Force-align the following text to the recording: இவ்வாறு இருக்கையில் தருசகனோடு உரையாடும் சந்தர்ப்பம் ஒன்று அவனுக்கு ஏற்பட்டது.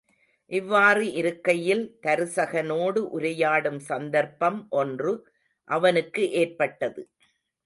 இவ்வாறு 0.51 1.03
இருக்கையில் 1.13 1.83
தருசகனோடு 2.03 3.01
உரையாடும் 3.17 3.79
சந்தர்ப்பம் 3.83 4.59
ஒன்று 4.73 5.13
அவனுக்கு 5.69 6.23
ஏற்பட்டது. 6.41 7.03